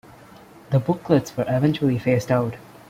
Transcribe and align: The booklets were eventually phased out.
The 0.71 0.79
booklets 0.79 1.37
were 1.37 1.45
eventually 1.47 1.99
phased 1.99 2.31
out. 2.31 2.55